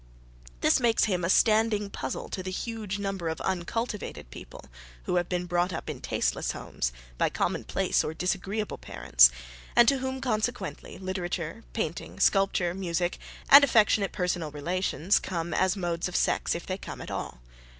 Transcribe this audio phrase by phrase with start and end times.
[0.61, 4.65] This makes him a standing puzzle to the huge number of uncultivated people
[5.03, 9.29] who have been brought up in tasteless homes by commonplace or disagreeable parents,
[9.75, 16.07] and to whom, consequently, literature, painting, sculpture, music, and affectionate personal relations come as modes
[16.07, 17.39] of sex if they come at all.